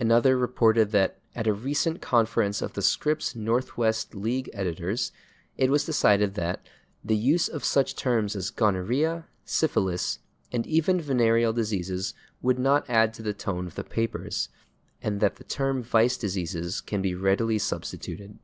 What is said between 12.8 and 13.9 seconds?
add to the tone of the